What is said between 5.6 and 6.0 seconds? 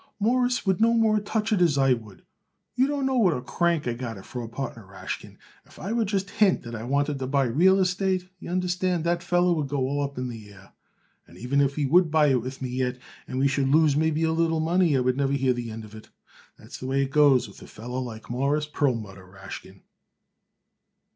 If I